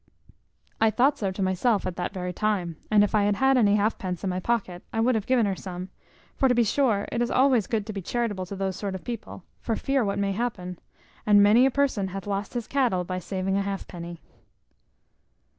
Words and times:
I 0.79 0.89
thought 0.89 1.19
so 1.19 1.29
to 1.29 1.43
myself 1.43 1.85
at 1.85 1.95
that 1.97 2.11
very 2.11 2.33
time; 2.33 2.77
and 2.89 3.03
if 3.03 3.13
I 3.13 3.21
had 3.25 3.35
had 3.35 3.55
any 3.55 3.75
halfpence 3.75 4.23
in 4.23 4.31
my 4.31 4.39
pocket, 4.39 4.81
I 4.91 4.99
would 4.99 5.13
have 5.13 5.27
given 5.27 5.45
her 5.45 5.55
some; 5.55 5.89
for 6.35 6.49
to 6.49 6.55
be 6.55 6.63
sure 6.63 7.07
it 7.11 7.21
is 7.21 7.29
always 7.29 7.67
good 7.67 7.85
to 7.85 7.93
be 7.93 8.01
charitable 8.01 8.47
to 8.47 8.55
those 8.55 8.75
sort 8.75 8.95
of 8.95 9.03
people, 9.03 9.43
for 9.59 9.75
fear 9.75 10.03
what 10.03 10.17
may 10.17 10.31
happen; 10.31 10.79
and 11.23 11.43
many 11.43 11.67
a 11.67 11.69
person 11.69 12.07
hath 12.07 12.25
lost 12.25 12.55
his 12.55 12.65
cattle 12.65 13.03
by 13.03 13.19
saving 13.19 13.57
a 13.57 13.61
halfpenny." 13.61 14.19